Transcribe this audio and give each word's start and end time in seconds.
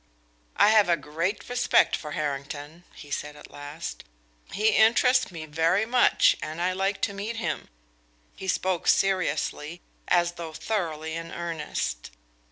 "I 0.55 0.69
have 0.69 0.89
a 0.89 0.97
great 0.97 1.47
respect 1.47 1.95
for 1.95 2.13
Harrington," 2.13 2.85
he 2.95 3.11
said 3.11 3.35
at 3.35 3.51
last. 3.51 4.03
"He 4.51 4.69
interests 4.69 5.29
me 5.29 5.45
very 5.45 5.85
much, 5.85 6.35
and 6.41 6.59
I 6.59 6.73
like 6.73 7.01
to 7.01 7.13
meet 7.13 7.35
him." 7.35 7.69
He 8.35 8.47
spoke 8.47 8.87
seriously, 8.87 9.79
as 10.07 10.31
though 10.31 10.53
thoroughly 10.53 11.13
in 11.13 11.31
earnest. 11.31 12.09